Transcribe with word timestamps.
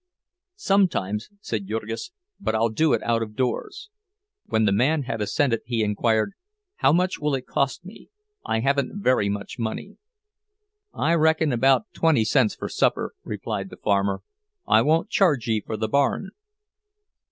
"Sometimes," 0.55 1.29
said 1.41 1.67
Jurgis, 1.67 2.09
"but 2.39 2.55
I'll 2.55 2.69
do 2.69 2.93
it 2.93 3.03
out 3.03 3.21
of 3.21 3.35
doors." 3.35 3.91
When 4.47 4.65
the 4.65 4.71
man 4.71 5.03
had 5.03 5.21
assented, 5.21 5.61
he 5.67 5.83
inquired, 5.83 6.33
"How 6.77 6.91
much 6.91 7.19
will 7.19 7.35
it 7.35 7.45
cost 7.45 7.85
me? 7.85 8.09
I 8.43 8.61
haven't 8.61 8.99
very 9.03 9.29
much 9.29 9.59
money." 9.59 9.97
"I 10.91 11.13
reckon 11.13 11.51
about 11.51 11.83
twenty 11.93 12.25
cents 12.25 12.55
for 12.55 12.67
supper," 12.67 13.13
replied 13.23 13.69
the 13.69 13.77
farmer. 13.77 14.23
"I 14.67 14.81
won't 14.81 15.11
charge 15.11 15.45
ye 15.47 15.61
for 15.61 15.77
the 15.77 15.87
barn." 15.87 16.31